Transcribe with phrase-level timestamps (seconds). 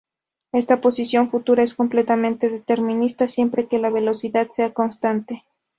[0.51, 5.43] Esta posición futura es completamente determinista, siempre que la velocidad sea constante.